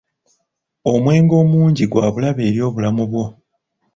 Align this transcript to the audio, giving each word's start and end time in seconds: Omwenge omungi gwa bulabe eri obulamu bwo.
Omwenge 0.91 1.33
omungi 1.43 1.83
gwa 1.91 2.07
bulabe 2.13 2.41
eri 2.49 2.59
obulamu 2.67 3.03
bwo. 3.11 3.25